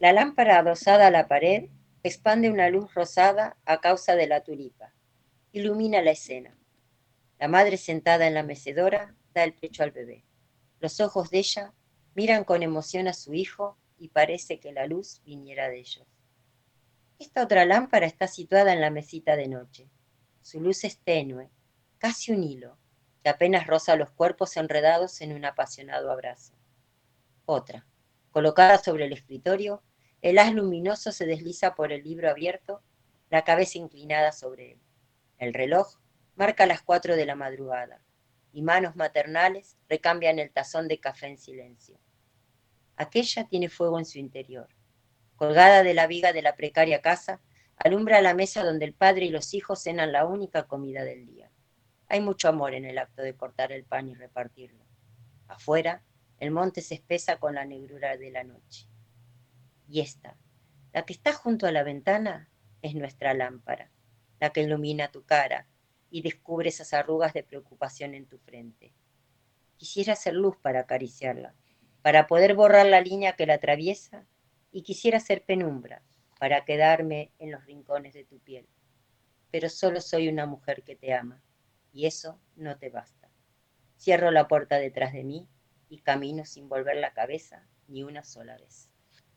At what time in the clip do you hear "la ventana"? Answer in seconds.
61.72-62.48